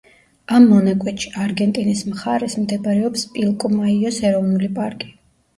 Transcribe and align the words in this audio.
ამ 0.59 0.63
მონაკვეთში, 0.69 1.29
არგენტინის 1.43 2.01
მხარეს 2.13 2.57
მდებარეობს 2.63 3.29
პილკომაიოს 3.37 4.19
ეროვნული 4.31 4.73
პარკი. 4.81 5.17